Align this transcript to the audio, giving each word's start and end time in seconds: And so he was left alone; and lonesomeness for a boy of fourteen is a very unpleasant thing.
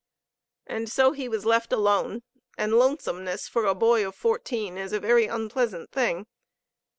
And 0.65 0.89
so 0.91 1.11
he 1.11 1.29
was 1.29 1.45
left 1.45 1.71
alone; 1.71 2.23
and 2.57 2.73
lonesomeness 2.73 3.47
for 3.47 3.67
a 3.67 3.75
boy 3.75 4.03
of 4.07 4.15
fourteen 4.15 4.75
is 4.75 4.93
a 4.93 4.99
very 4.99 5.27
unpleasant 5.27 5.91
thing. 5.91 6.25